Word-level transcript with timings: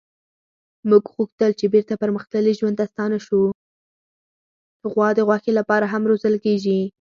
غوا 4.91 5.09
د 5.15 5.19
غوښې 5.27 5.51
لپاره 5.59 5.85
هم 5.93 6.03
روزل 6.11 6.35
کېږي. 6.45 6.79